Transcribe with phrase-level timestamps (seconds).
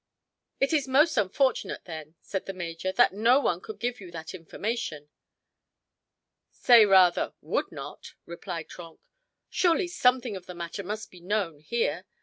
[0.59, 4.33] "It is most unfortunate, then," said the major, "that no one could give you that
[4.33, 5.09] information."
[6.49, 8.99] "Say rather, would not," replied Trenck.
[9.47, 12.07] "Surely, something of the matter must be known here.